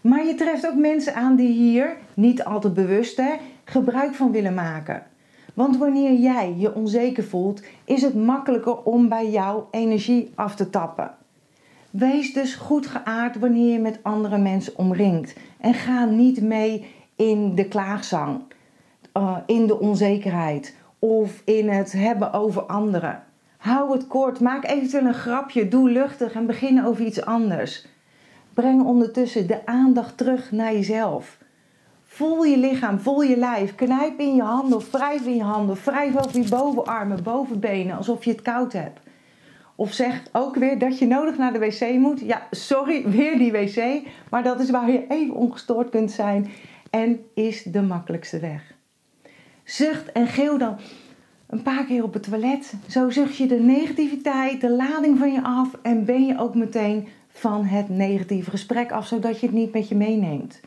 Maar 0.00 0.26
je 0.26 0.34
treft 0.34 0.66
ook 0.66 0.74
mensen 0.74 1.14
aan 1.14 1.36
die 1.36 1.52
hier, 1.52 1.96
niet 2.14 2.44
altijd 2.44 2.74
bewust, 2.74 3.16
hè, 3.16 3.34
gebruik 3.64 4.14
van 4.14 4.32
willen 4.32 4.54
maken. 4.54 5.02
Want 5.54 5.76
wanneer 5.76 6.12
jij 6.12 6.54
je 6.56 6.74
onzeker 6.74 7.24
voelt, 7.24 7.62
is 7.84 8.02
het 8.02 8.14
makkelijker 8.14 8.82
om 8.82 9.08
bij 9.08 9.30
jou 9.30 9.62
energie 9.70 10.30
af 10.34 10.54
te 10.54 10.70
tappen. 10.70 11.10
Wees 11.90 12.32
dus 12.32 12.54
goed 12.54 12.86
geaard 12.86 13.38
wanneer 13.38 13.72
je 13.72 13.78
met 13.78 13.98
andere 14.02 14.38
mensen 14.38 14.78
omringt. 14.78 15.34
En 15.60 15.74
ga 15.74 16.04
niet 16.04 16.42
mee 16.42 16.86
in 17.16 17.54
de 17.54 17.64
klaagzang, 17.64 18.40
uh, 19.14 19.36
in 19.46 19.66
de 19.66 19.78
onzekerheid 19.78 20.76
of 20.98 21.42
in 21.44 21.68
het 21.68 21.92
hebben 21.92 22.32
over 22.32 22.62
anderen. 22.62 23.22
Hou 23.56 23.92
het 23.92 24.06
kort, 24.06 24.40
maak 24.40 24.64
eventueel 24.64 25.06
een 25.06 25.14
grapje, 25.14 25.68
doe 25.68 25.90
luchtig 25.90 26.32
en 26.32 26.46
begin 26.46 26.84
over 26.84 27.04
iets 27.04 27.24
anders. 27.24 27.86
Breng 28.54 28.82
ondertussen 28.82 29.46
de 29.46 29.66
aandacht 29.66 30.16
terug 30.16 30.52
naar 30.52 30.72
jezelf. 30.72 31.38
Voel 32.04 32.44
je 32.44 32.56
lichaam, 32.56 32.98
voel 32.98 33.22
je 33.22 33.36
lijf. 33.36 33.74
Knijp 33.74 34.20
in 34.20 34.34
je 34.34 34.42
handen 34.42 34.76
of 34.76 34.90
wrijf 34.90 35.26
in 35.26 35.36
je 35.36 35.42
handen. 35.42 35.76
Wrijf 35.84 36.16
over 36.16 36.42
je 36.42 36.48
bovenarmen, 36.48 37.22
bovenbenen, 37.22 37.96
alsof 37.96 38.24
je 38.24 38.30
het 38.30 38.42
koud 38.42 38.72
hebt. 38.72 39.00
Of 39.74 39.92
zeg 39.92 40.22
ook 40.32 40.56
weer 40.56 40.78
dat 40.78 40.98
je 40.98 41.06
nodig 41.06 41.38
naar 41.38 41.52
de 41.52 41.58
wc 41.58 41.98
moet. 41.98 42.20
Ja, 42.20 42.46
sorry, 42.50 43.08
weer 43.08 43.38
die 43.38 43.52
wc. 43.52 44.08
Maar 44.30 44.42
dat 44.42 44.60
is 44.60 44.70
waar 44.70 44.90
je 44.90 45.06
even 45.08 45.34
ongestoord 45.34 45.90
kunt 45.90 46.10
zijn. 46.10 46.50
En 46.90 47.20
is 47.34 47.62
de 47.62 47.82
makkelijkste 47.82 48.38
weg. 48.38 48.76
Zucht 49.68 50.12
en 50.12 50.26
geel 50.26 50.58
dan 50.58 50.76
een 51.46 51.62
paar 51.62 51.84
keer 51.84 52.02
op 52.02 52.12
het 52.12 52.22
toilet. 52.22 52.74
Zo 52.86 53.10
zucht 53.10 53.36
je 53.36 53.46
de 53.46 53.60
negativiteit, 53.60 54.60
de 54.60 54.70
lading 54.70 55.18
van 55.18 55.32
je 55.32 55.42
af. 55.42 55.68
En 55.82 56.04
ben 56.04 56.26
je 56.26 56.38
ook 56.38 56.54
meteen 56.54 57.08
van 57.28 57.64
het 57.64 57.88
negatieve 57.88 58.50
gesprek 58.50 58.92
af, 58.92 59.06
zodat 59.06 59.40
je 59.40 59.46
het 59.46 59.54
niet 59.54 59.72
met 59.72 59.88
je 59.88 59.94
meeneemt. 59.94 60.60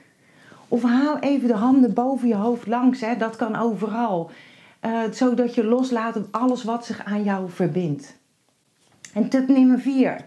Of 0.68 0.84
haal 0.84 1.20
even 1.20 1.48
de 1.48 1.54
handen 1.54 1.94
boven 1.94 2.28
je 2.28 2.36
hoofd 2.36 2.68
langs, 2.68 3.02
hè. 3.02 3.18
dat 3.18 3.36
kan 3.36 3.56
overal. 3.56 4.32
Uh, 4.86 5.00
zodat 5.12 5.56
je 5.56 5.64
loslaat 5.64 6.16
op 6.16 6.28
alles 6.32 6.64
wat 6.64 6.86
zich 6.86 7.06
aan 7.06 7.24
jou 7.24 7.50
verbindt. 7.50 8.18
En 9.14 9.30
tip 9.30 9.48
nummer 9.48 9.80
4. 9.80 10.26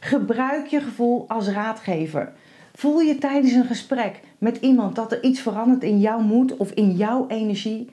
Gebruik 0.00 0.66
je 0.66 0.80
gevoel 0.80 1.24
als 1.28 1.48
raadgever. 1.48 2.32
Voel 2.74 3.00
je 3.00 3.18
tijdens 3.18 3.52
een 3.52 3.66
gesprek 3.66 4.20
met 4.38 4.56
iemand 4.56 4.96
dat 4.96 5.12
er 5.12 5.22
iets 5.22 5.40
verandert 5.40 5.82
in 5.82 6.00
jouw 6.00 6.20
moed 6.20 6.56
of 6.56 6.70
in 6.70 6.92
jouw 6.96 7.26
energie? 7.28 7.88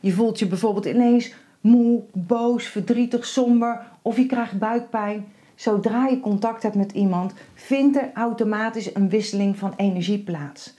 Je 0.00 0.12
voelt 0.12 0.38
je 0.38 0.46
bijvoorbeeld 0.46 0.84
ineens 0.84 1.34
moe, 1.60 2.02
boos, 2.12 2.66
verdrietig, 2.66 3.26
somber 3.26 3.86
of 4.02 4.16
je 4.16 4.26
krijgt 4.26 4.58
buikpijn. 4.58 5.26
Zodra 5.54 6.06
je 6.06 6.20
contact 6.20 6.62
hebt 6.62 6.74
met 6.74 6.92
iemand, 6.92 7.34
vindt 7.54 7.96
er 7.96 8.10
automatisch 8.14 8.94
een 8.94 9.08
wisseling 9.08 9.56
van 9.56 9.72
energie 9.76 10.18
plaats. 10.18 10.74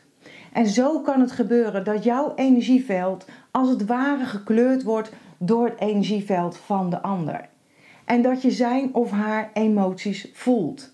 En 0.53 0.67
zo 0.67 0.99
kan 0.99 1.21
het 1.21 1.31
gebeuren 1.31 1.83
dat 1.83 2.03
jouw 2.03 2.33
energieveld 2.35 3.25
als 3.51 3.69
het 3.69 3.85
ware 3.85 4.25
gekleurd 4.25 4.83
wordt 4.83 5.11
door 5.37 5.65
het 5.65 5.79
energieveld 5.79 6.57
van 6.57 6.89
de 6.89 7.01
ander. 7.01 7.49
En 8.05 8.21
dat 8.21 8.41
je 8.41 8.51
zijn 8.51 8.93
of 8.93 9.11
haar 9.11 9.49
emoties 9.53 10.29
voelt. 10.33 10.91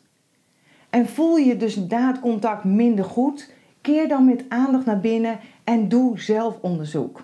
En 0.89 1.07
voel 1.07 1.37
je 1.37 1.57
dus 1.57 1.75
na 1.75 2.17
contact 2.21 2.63
minder 2.63 3.05
goed, 3.05 3.51
keer 3.81 4.07
dan 4.07 4.25
met 4.25 4.45
aandacht 4.49 4.85
naar 4.85 4.99
binnen 4.99 5.39
en 5.63 5.89
doe 5.89 6.19
zelfonderzoek. 6.19 7.23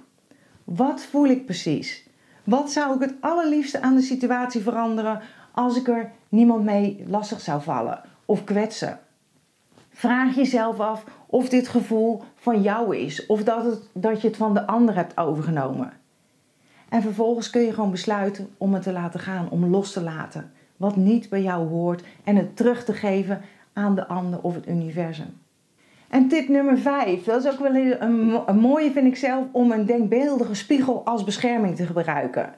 Wat 0.75 1.01
voel 1.01 1.25
ik 1.25 1.45
precies? 1.45 2.07
Wat 2.43 2.71
zou 2.71 2.95
ik 2.95 3.01
het 3.01 3.13
allerliefste 3.19 3.81
aan 3.81 3.95
de 3.95 4.01
situatie 4.01 4.61
veranderen 4.61 5.21
als 5.51 5.77
ik 5.77 5.87
er 5.87 6.11
niemand 6.29 6.63
mee 6.63 7.03
lastig 7.07 7.39
zou 7.39 7.61
vallen 7.61 8.01
of 8.25 8.43
kwetsen? 8.43 8.99
Vraag 9.89 10.35
jezelf 10.35 10.79
af 10.79 11.03
of 11.25 11.49
dit 11.49 11.67
gevoel 11.67 12.23
van 12.35 12.61
jou 12.61 12.97
is 12.97 13.25
of 13.25 13.43
dat, 13.43 13.63
het, 13.63 13.89
dat 13.93 14.21
je 14.21 14.27
het 14.27 14.37
van 14.37 14.53
de 14.53 14.67
ander 14.67 14.95
hebt 14.95 15.17
overgenomen. 15.17 15.93
En 16.89 17.01
vervolgens 17.01 17.49
kun 17.49 17.61
je 17.61 17.73
gewoon 17.73 17.91
besluiten 17.91 18.49
om 18.57 18.73
het 18.73 18.83
te 18.83 18.91
laten 18.91 19.19
gaan, 19.19 19.49
om 19.49 19.65
los 19.65 19.91
te 19.91 20.01
laten. 20.01 20.51
Wat 20.77 20.95
niet 20.95 21.29
bij 21.29 21.41
jou 21.41 21.67
hoort 21.67 22.03
en 22.23 22.35
het 22.35 22.55
terug 22.55 22.83
te 22.85 22.93
geven 22.93 23.41
aan 23.73 23.95
de 23.95 24.07
ander 24.07 24.41
of 24.41 24.55
het 24.55 24.67
universum. 24.67 25.37
En 26.09 26.27
tip 26.27 26.47
nummer 26.47 26.77
5, 26.77 27.23
dat 27.23 27.45
is 27.45 27.51
ook 27.51 27.59
wel 27.59 27.75
een, 27.75 28.39
een 28.45 28.59
mooie 28.59 28.91
vind 28.91 29.07
ik 29.07 29.15
zelf, 29.15 29.45
om 29.51 29.71
een 29.71 29.85
denkbeeldige 29.85 30.55
spiegel 30.55 31.05
als 31.05 31.23
bescherming 31.23 31.75
te 31.75 31.85
gebruiken. 31.85 32.55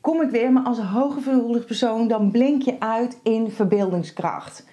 Kom 0.00 0.22
ik 0.22 0.30
weer, 0.30 0.52
maar 0.52 0.62
als 0.62 0.78
een 0.78 0.86
hooggevoelig 0.86 1.64
persoon, 1.64 2.08
dan 2.08 2.30
blink 2.30 2.62
je 2.62 2.80
uit 2.80 3.18
in 3.22 3.50
verbeeldingskracht. 3.50 4.66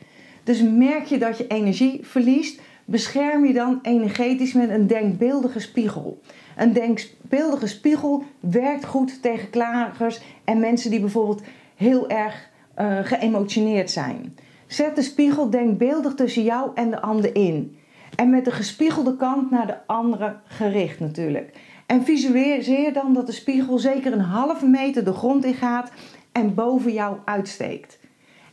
Dus 0.44 0.62
merk 0.62 1.06
je 1.06 1.18
dat 1.18 1.38
je 1.38 1.48
energie 1.48 2.00
verliest, 2.04 2.62
bescherm 2.86 3.46
je 3.46 3.54
dan 3.54 3.80
energetisch 3.82 4.54
met 4.54 4.70
een 4.70 4.88
denkbeeldige 4.88 5.60
spiegel. 5.60 6.22
Een 6.58 6.74
denkbeeldige 6.74 7.68
spiegel 7.68 8.24
werkt 8.40 8.86
goed 8.86 9.22
tegen 9.22 9.50
klagers 9.50 10.22
en 10.44 10.60
mensen 10.60 10.92
die 10.92 11.00
bijvoorbeeld 11.00 11.42
heel 11.76 12.10
erg 12.10 12.50
uh, 12.80 12.98
geëmotioneerd 13.04 13.92
zijn. 13.92 14.38
Zet 14.68 14.96
de 14.96 15.02
spiegel 15.02 15.50
denkbeeldig 15.50 16.14
tussen 16.14 16.44
jou 16.44 16.72
en 16.76 16.90
de 16.90 17.02
ander 17.02 17.36
in. 17.36 17.76
En 18.22 18.30
met 18.30 18.46
de 18.46 18.52
gespiegelde 18.52 19.16
kant 19.16 19.52
naar 19.52 19.68
de 19.68 19.78
andere 19.86 20.36
gericht 20.46 21.00
natuurlijk. 21.00 21.58
En 21.86 22.04
visualiseer 22.04 22.94
dan 22.94 23.14
dat 23.14 23.26
de 23.26 23.32
spiegel 23.32 23.80
zeker 23.80 24.14
een 24.14 24.20
halve 24.20 24.68
meter 24.68 25.04
de 25.04 25.14
grond 25.14 25.46
in 25.46 25.54
gaat 25.54 25.92
en 26.32 26.54
boven 26.54 26.94
jou 26.94 27.18
uitsteekt. 27.26 28.00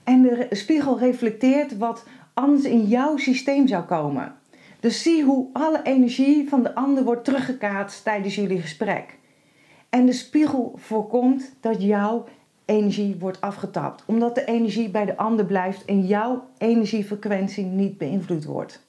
En 0.04 0.22
de 0.22 0.46
spiegel 0.50 0.98
reflecteert 0.98 1.78
wat 1.78 2.04
anders 2.34 2.64
in 2.64 2.84
jouw 2.84 3.16
systeem 3.16 3.66
zou 3.66 3.84
komen. 3.84 4.34
Dus 4.80 5.02
zie 5.02 5.25
hoe 5.25 5.48
alle 5.52 5.82
energie 5.82 6.48
van 6.48 6.62
de 6.62 6.75
ander 6.75 7.04
wordt 7.04 7.25
teruggekaatst 7.25 8.04
tijdens 8.04 8.34
jullie 8.34 8.60
gesprek. 8.60 9.18
En 9.88 10.06
de 10.06 10.12
spiegel 10.12 10.72
voorkomt 10.76 11.54
dat 11.60 11.82
jouw 11.82 12.25
energie 12.64 13.16
wordt 13.18 13.40
afgetapt, 13.40 14.02
omdat 14.06 14.34
de 14.34 14.44
energie 14.44 14.90
bij 14.90 15.04
de 15.04 15.16
ander 15.16 15.44
blijft 15.44 15.84
en 15.84 16.06
jouw 16.06 16.46
energiefrequentie 16.58 17.64
niet 17.64 17.98
beïnvloed 17.98 18.44
wordt. 18.44 18.87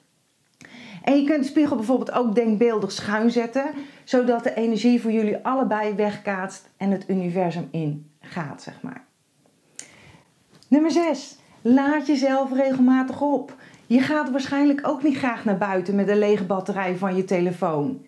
En 1.09 1.15
je 1.15 1.23
kunt 1.23 1.43
de 1.43 1.49
spiegel 1.49 1.75
bijvoorbeeld 1.75 2.11
ook 2.11 2.35
denkbeeldig 2.35 2.91
schuin 2.91 3.31
zetten, 3.31 3.65
zodat 4.03 4.43
de 4.43 4.53
energie 4.53 5.01
voor 5.01 5.11
jullie 5.11 5.37
allebei 5.37 5.93
wegkaatst 5.93 6.69
en 6.77 6.91
het 6.91 7.05
universum 7.07 7.69
ingaat, 7.71 8.61
zeg 8.61 8.81
maar. 8.81 9.03
Nummer 10.67 10.91
6. 10.91 11.37
Laat 11.61 12.07
jezelf 12.07 12.53
regelmatig 12.53 13.21
op. 13.21 13.55
Je 13.85 14.01
gaat 14.01 14.31
waarschijnlijk 14.31 14.87
ook 14.87 15.03
niet 15.03 15.17
graag 15.17 15.45
naar 15.45 15.57
buiten 15.57 15.95
met 15.95 16.07
een 16.07 16.17
lege 16.17 16.43
batterij 16.43 16.95
van 16.95 17.15
je 17.15 17.23
telefoon. 17.23 18.05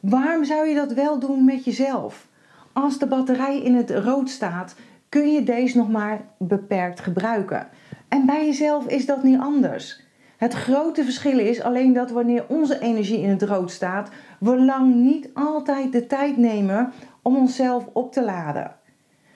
Waarom 0.00 0.44
zou 0.44 0.66
je 0.68 0.74
dat 0.74 0.92
wel 0.92 1.18
doen 1.18 1.44
met 1.44 1.64
jezelf? 1.64 2.28
Als 2.72 2.98
de 2.98 3.06
batterij 3.06 3.62
in 3.62 3.74
het 3.74 3.90
rood 3.90 4.30
staat, 4.30 4.74
kun 5.08 5.32
je 5.32 5.42
deze 5.42 5.76
nog 5.76 5.90
maar 5.90 6.20
beperkt 6.38 7.00
gebruiken. 7.00 7.68
En 8.08 8.26
bij 8.26 8.46
jezelf 8.46 8.86
is 8.86 9.06
dat 9.06 9.22
niet 9.22 9.40
anders. 9.40 10.08
Het 10.40 10.54
grote 10.54 11.04
verschil 11.04 11.38
is 11.38 11.62
alleen 11.62 11.92
dat 11.92 12.10
wanneer 12.10 12.44
onze 12.48 12.80
energie 12.80 13.20
in 13.20 13.28
het 13.28 13.42
rood 13.42 13.70
staat, 13.70 14.10
we 14.38 14.64
lang 14.64 14.94
niet 14.94 15.30
altijd 15.34 15.92
de 15.92 16.06
tijd 16.06 16.36
nemen 16.36 16.92
om 17.22 17.36
onszelf 17.36 17.88
op 17.92 18.12
te 18.12 18.24
laden. 18.24 18.74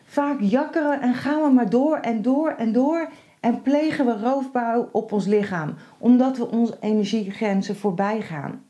Vaak 0.04 0.40
jakkeren 0.40 1.00
en 1.00 1.14
gaan 1.14 1.42
we 1.42 1.49
maar 1.49 1.70
door 1.70 1.96
en 1.96 2.23
door 2.23 2.50
en 2.50 2.73
door 2.73 3.08
en 3.40 3.62
plegen 3.62 4.06
we 4.06 4.18
roofbouw 4.18 4.88
op 4.92 5.12
ons 5.12 5.26
lichaam, 5.26 5.75
omdat 5.99 6.37
we 6.37 6.50
onze 6.50 6.76
energiegrenzen 6.80 7.76
voorbij 7.76 8.20
gaan. 8.20 8.64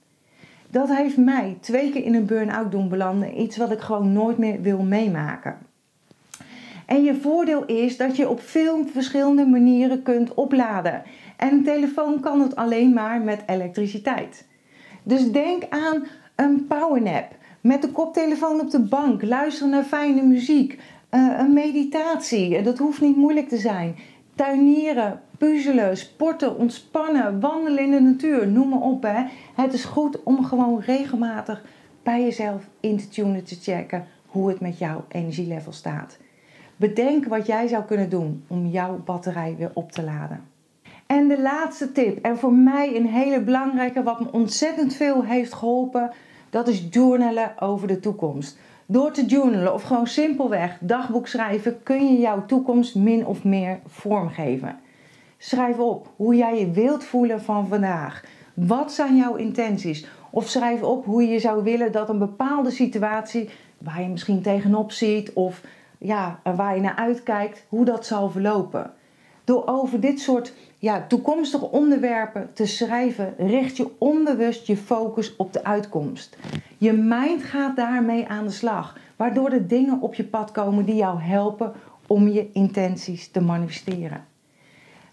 Dat 0.71 0.97
heeft 0.97 1.17
mij 1.17 1.59
twee 1.61 1.91
keer 1.91 2.05
in 2.05 2.15
een 2.15 2.27
burn-out 2.27 2.71
doen 2.71 2.89
belanden, 2.89 3.41
iets 3.41 3.57
wat 3.57 3.71
ik 3.71 3.81
gewoon 3.81 4.13
nooit 4.13 4.39
meer 4.39 4.61
wil 4.61 4.83
meemaken. 4.83 5.59
En 6.87 7.05
je 7.05 7.15
voordeel 7.15 7.65
is 7.65 7.97
dat 7.97 8.17
je 8.17 8.29
op 8.29 8.41
veel 8.41 8.87
verschillende 8.87 9.47
manieren 9.47 10.03
kunt 10.03 10.35
opladen. 10.35 11.03
En 11.45 11.53
een 11.53 11.65
telefoon 11.65 12.21
kan 12.21 12.41
het 12.41 12.57
alleen 12.57 12.93
maar 12.93 13.21
met 13.21 13.43
elektriciteit. 13.47 14.47
Dus 15.03 15.33
denk 15.33 15.63
aan 15.69 16.07
een 16.37 16.67
powernap. 16.67 17.37
Met 17.61 17.83
de 17.83 17.89
koptelefoon 17.89 18.61
op 18.61 18.71
de 18.71 18.81
bank, 18.81 19.23
luisteren 19.23 19.71
naar 19.71 19.85
fijne 19.85 20.23
muziek, 20.23 20.79
uh, 21.11 21.39
een 21.39 21.53
meditatie. 21.53 22.63
Dat 22.63 22.79
hoeft 22.79 23.01
niet 23.01 23.17
moeilijk 23.17 23.49
te 23.49 23.57
zijn. 23.57 23.97
Tuinieren, 24.35 25.21
puzzelen, 25.39 25.97
sporten, 25.97 26.57
ontspannen, 26.57 27.41
wandelen 27.41 27.85
in 27.85 27.91
de 27.91 28.01
natuur, 28.01 28.49
noem 28.49 28.69
maar 28.69 28.81
op. 28.81 29.03
Hè. 29.03 29.25
Het 29.55 29.73
is 29.73 29.85
goed 29.85 30.23
om 30.23 30.45
gewoon 30.45 30.81
regelmatig 30.81 31.65
bij 32.03 32.23
jezelf 32.23 32.69
in 32.81 32.97
te 32.97 33.09
tunen 33.09 33.45
te 33.45 33.57
checken 33.61 34.07
hoe 34.27 34.49
het 34.49 34.61
met 34.61 34.79
jouw 34.79 35.05
energielevel 35.09 35.73
staat. 35.73 36.19
Bedenk 36.77 37.25
wat 37.25 37.47
jij 37.47 37.67
zou 37.67 37.85
kunnen 37.85 38.11
doen 38.11 38.45
om 38.47 38.67
jouw 38.67 39.03
batterij 39.05 39.55
weer 39.59 39.71
op 39.75 39.93
te 39.93 40.05
laden. 40.05 40.54
En 41.07 41.29
de 41.29 41.41
laatste 41.41 41.93
tip, 41.93 42.25
en 42.25 42.39
voor 42.39 42.53
mij 42.53 42.97
een 42.97 43.07
hele 43.07 43.41
belangrijke, 43.41 44.03
wat 44.03 44.21
me 44.21 44.27
ontzettend 44.33 44.95
veel 44.95 45.25
heeft 45.25 45.53
geholpen, 45.53 46.11
dat 46.51 46.69
is 46.69 46.87
journalen 46.91 47.61
over 47.61 47.89
de 47.89 48.01
toekomst. 48.01 48.59
Door 48.87 49.11
te 49.11 49.25
journalen 49.25 49.75
of 49.75 49.83
gewoon 49.83 50.07
simpelweg 50.07 50.79
dagboek 50.81 51.27
schrijven 51.27 51.83
kun 51.83 52.07
je 52.07 52.21
jouw 52.21 52.47
toekomst 52.47 52.95
min 52.95 53.27
of 53.27 53.45
meer 53.45 53.81
vormgeven. 53.87 54.79
Schrijf 55.39 55.79
op 55.79 56.09
hoe 56.17 56.37
jij 56.37 56.59
je 56.59 56.71
wilt 56.71 57.05
voelen 57.05 57.43
van 57.43 57.69
vandaag. 57.69 58.25
Wat 58.55 58.93
zijn 58.93 59.17
jouw 59.17 59.35
intenties? 59.35 60.07
Of 60.31 60.49
schrijf 60.49 60.83
op 60.83 61.05
hoe 61.05 61.29
je 61.29 61.39
zou 61.39 61.63
willen 61.63 61.93
dat 61.93 62.09
een 62.09 62.19
bepaalde 62.19 62.71
situatie 62.71 63.51
waar 63.79 64.03
je 64.03 64.09
misschien 64.09 64.43
tegenop 64.43 64.93
ziet 64.93 65.33
of 65.33 65.61
ja, 65.99 66.41
waar 66.57 66.75
je 66.75 66.81
naar 66.81 66.97
uitkijkt, 66.97 67.65
hoe 67.69 67.85
dat 67.85 68.07
zal 68.07 68.31
verlopen. 68.31 68.93
Door 69.45 69.63
over 69.67 70.01
dit 70.01 70.21
soort 70.21 70.53
ja, 70.85 71.05
toekomstige 71.09 71.71
onderwerpen 71.71 72.51
te 72.53 72.67
schrijven, 72.67 73.35
richt 73.39 73.77
je 73.77 73.91
onbewust 73.99 74.67
je 74.67 74.77
focus 74.77 75.37
op 75.37 75.53
de 75.53 75.65
uitkomst. 75.65 76.37
Je 76.79 76.93
mind 76.93 77.43
gaat 77.43 77.77
daarmee 77.77 78.29
aan 78.29 78.45
de 78.45 78.53
slag, 78.53 78.99
waardoor 79.17 79.51
er 79.51 79.67
dingen 79.67 80.01
op 80.01 80.15
je 80.15 80.25
pad 80.25 80.53
komen 80.53 80.85
die 80.85 80.95
jou 80.95 81.21
helpen 81.21 81.73
om 82.07 82.29
je 82.29 82.51
intenties 82.53 83.29
te 83.29 83.41
manifesteren. 83.41 84.25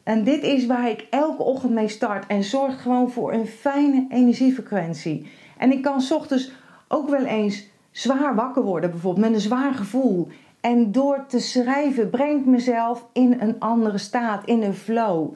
En 0.04 0.24
dit 0.24 0.44
is 0.44 0.66
waar 0.66 0.90
ik 0.90 1.08
elke 1.10 1.44
ochtend 1.44 1.74
mee 1.74 1.88
start 1.88 2.28
en 2.28 2.44
zorg 2.44 2.82
gewoon 2.82 3.12
voor 3.12 3.34
een 3.34 3.48
fijne 3.48 4.06
energiefrequentie. 4.10 5.28
En 5.58 5.72
ik 5.72 5.82
kan 5.82 6.02
ochtends 6.12 6.52
ook 6.88 7.10
wel 7.10 7.26
eens 7.26 7.68
zwaar 7.92 8.36
wakker 8.36 8.64
worden, 8.64 8.92
bijvoorbeeld 8.92 9.26
met 9.26 9.34
een 9.34 9.42
zwaar 9.42 9.74
gevoel. 9.74 10.28
En 10.62 10.92
door 10.92 11.26
te 11.28 11.40
schrijven 11.40 12.10
breng 12.10 12.40
ik 12.40 12.46
mezelf 12.46 13.06
in 13.14 13.38
een 13.40 13.60
andere 13.60 13.98
staat, 13.98 14.46
in 14.46 14.62
een 14.62 14.74
flow. 14.74 15.34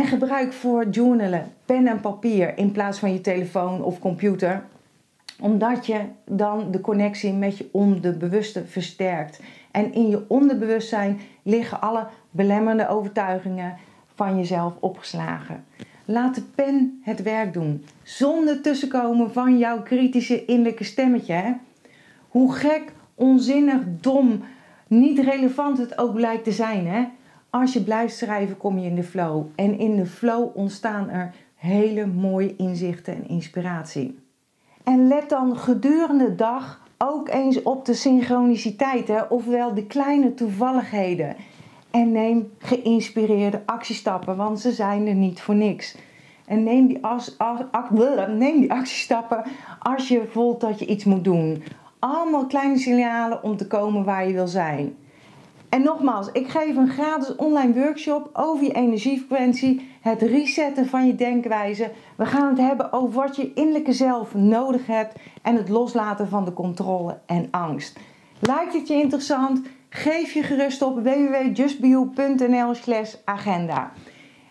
En 0.00 0.06
gebruik 0.06 0.52
voor 0.52 0.88
journalen 0.88 1.52
pen 1.64 1.86
en 1.86 2.00
papier 2.00 2.58
in 2.58 2.72
plaats 2.72 2.98
van 2.98 3.12
je 3.12 3.20
telefoon 3.20 3.82
of 3.82 3.98
computer. 3.98 4.64
Omdat 5.40 5.86
je 5.86 6.00
dan 6.24 6.70
de 6.70 6.80
connectie 6.80 7.32
met 7.32 7.58
je 7.58 7.68
onderbewuste 7.72 8.66
versterkt. 8.66 9.40
En 9.70 9.92
in 9.92 10.08
je 10.08 10.24
onderbewustzijn 10.28 11.20
liggen 11.42 11.80
alle 11.80 12.06
belemmerende 12.30 12.88
overtuigingen 12.88 13.76
van 14.14 14.36
jezelf 14.36 14.72
opgeslagen. 14.78 15.64
Laat 16.04 16.34
de 16.34 16.42
pen 16.54 17.00
het 17.02 17.22
werk 17.22 17.52
doen. 17.52 17.84
Zonder 18.02 18.60
tussenkomen 18.60 19.32
van 19.32 19.58
jouw 19.58 19.82
kritische 19.82 20.44
innerlijke 20.44 20.84
stemmetje. 20.84 21.32
Hè? 21.32 21.52
Hoe 22.28 22.52
gek, 22.52 22.92
onzinnig, 23.14 23.80
dom, 23.86 24.42
niet 24.86 25.18
relevant 25.18 25.78
het 25.78 25.98
ook 25.98 26.18
lijkt 26.18 26.44
te 26.44 26.52
zijn. 26.52 26.86
Hè? 26.86 27.04
Als 27.50 27.72
je 27.72 27.82
blijft 27.82 28.16
schrijven, 28.16 28.56
kom 28.56 28.78
je 28.78 28.86
in 28.86 28.94
de 28.94 29.02
flow. 29.02 29.46
En 29.54 29.78
in 29.78 29.96
de 29.96 30.06
flow 30.06 30.56
ontstaan 30.56 31.08
er 31.08 31.34
hele 31.54 32.06
mooie 32.06 32.56
inzichten 32.56 33.14
en 33.14 33.28
inspiratie. 33.28 34.18
En 34.84 35.08
let 35.08 35.28
dan 35.28 35.56
gedurende 35.56 36.24
de 36.24 36.34
dag 36.34 36.88
ook 36.98 37.28
eens 37.28 37.62
op 37.62 37.84
de 37.84 37.94
synchroniciteiten, 37.94 39.30
ofwel 39.30 39.74
de 39.74 39.86
kleine 39.86 40.34
toevalligheden. 40.34 41.36
En 41.90 42.12
neem 42.12 42.52
geïnspireerde 42.58 43.62
actiestappen, 43.66 44.36
want 44.36 44.60
ze 44.60 44.72
zijn 44.72 45.06
er 45.06 45.14
niet 45.14 45.40
voor 45.40 45.54
niks. 45.54 45.96
En 46.46 46.62
neem 46.62 46.86
die, 46.86 47.00
neem 48.28 48.60
die 48.60 48.72
actiestappen 48.72 49.42
als 49.78 50.08
je 50.08 50.26
voelt 50.30 50.60
dat 50.60 50.78
je 50.78 50.86
iets 50.86 51.04
moet 51.04 51.24
doen. 51.24 51.62
Allemaal 51.98 52.46
kleine 52.46 52.78
signalen 52.78 53.42
om 53.42 53.56
te 53.56 53.66
komen 53.66 54.04
waar 54.04 54.26
je 54.26 54.32
wil 54.32 54.48
zijn. 54.48 54.96
En 55.70 55.82
nogmaals, 55.82 56.28
ik 56.32 56.48
geef 56.48 56.76
een 56.76 56.88
gratis 56.88 57.36
online 57.36 57.74
workshop 57.74 58.30
over 58.32 58.64
je 58.64 58.72
energiefrequentie, 58.72 59.88
het 60.00 60.22
resetten 60.22 60.86
van 60.86 61.06
je 61.06 61.14
denkwijze. 61.14 61.90
We 62.16 62.26
gaan 62.26 62.48
het 62.48 62.58
hebben 62.58 62.92
over 62.92 63.20
wat 63.20 63.36
je 63.36 63.52
innerlijke 63.54 63.92
zelf 63.92 64.34
nodig 64.34 64.86
hebt 64.86 65.18
en 65.42 65.56
het 65.56 65.68
loslaten 65.68 66.28
van 66.28 66.44
de 66.44 66.52
controle 66.52 67.18
en 67.26 67.48
angst. 67.50 67.98
Lijkt 68.38 68.72
het 68.72 68.88
je 68.88 68.94
interessant? 68.94 69.60
Geef 69.88 70.32
je 70.32 70.42
gerust 70.42 70.82
op 70.82 71.02
www.justbeyou.nl/slash 71.02 73.14
agenda. 73.24 73.92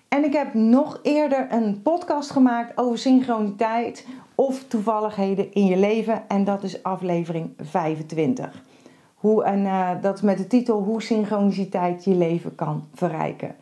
En 0.07 0.23
ik 0.23 0.33
heb 0.33 0.53
nog 0.53 0.99
eerder 1.03 1.47
een 1.49 1.81
podcast 1.81 2.31
gemaakt 2.31 2.77
over 2.77 2.97
synchroniteit 2.97 4.07
of 4.35 4.63
toevalligheden 4.63 5.53
in 5.53 5.65
je 5.65 5.77
leven. 5.77 6.23
En 6.27 6.43
dat 6.43 6.63
is 6.63 6.83
aflevering 6.83 7.53
25. 7.57 8.67
Hoe, 9.19 9.43
en 9.43 9.59
uh, 9.59 9.89
dat 10.01 10.21
met 10.21 10.37
de 10.37 10.47
titel 10.47 10.83
Hoe 10.83 11.01
synchroniciteit 11.01 12.03
je 12.03 12.15
leven 12.15 12.55
kan 12.55 12.87
verrijken. 12.93 13.55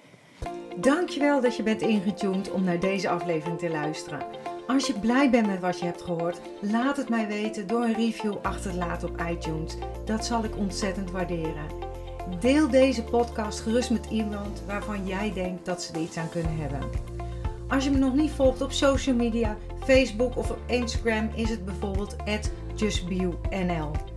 Dankjewel 0.76 1.42
dat 1.42 1.56
je 1.56 1.64
bent 1.64 1.82
ingetuned 1.82 2.52
om 2.52 2.64
naar 2.64 2.80
deze 2.80 3.10
aflevering 3.10 3.60
te 3.60 3.70
luisteren. 3.70 4.20
Als 4.68 4.88
je 4.88 5.00
blij 5.00 5.30
bent 5.30 5.48
met 5.48 5.60
wat 5.60 5.80
je 5.80 5.86
hebt 5.86 6.02
gehoord, 6.02 6.42
laat 6.62 6.98
het 6.98 7.10
mij 7.10 7.28
weten 7.28 7.68
door 7.68 7.84
een 7.84 7.94
review 7.94 8.36
achter 8.42 8.72
te 8.72 8.78
laten 8.78 9.10
op 9.10 9.22
iTunes. 9.30 9.78
Dat 10.06 10.26
zal 10.26 10.44
ik 10.44 10.58
ontzettend 10.58 11.12
waarderen. 11.12 11.66
Deel 12.40 12.70
deze 12.70 13.04
podcast 13.04 13.60
gerust 13.60 13.92
met 13.92 14.06
iemand 14.06 14.64
waarvan 14.66 15.08
jij 15.08 15.34
denkt 15.34 15.66
dat 15.66 15.82
ze 15.82 15.94
er 15.94 16.02
iets 16.02 16.18
aan 16.18 16.30
kunnen 16.30 16.58
hebben. 16.58 16.80
Als 17.68 17.84
je 17.84 17.92
me 17.92 17.98
nog 17.98 18.14
niet 18.14 18.32
volgt 18.32 18.62
op 18.62 18.72
social 18.72 19.16
media, 19.16 19.58
Facebook 19.84 20.38
of 20.38 20.52
op 20.52 20.60
Instagram 20.66 21.30
is 21.36 21.50
het 21.50 21.66
bijvoorbeeld 21.66 22.16
justbio.nl. 22.76 24.17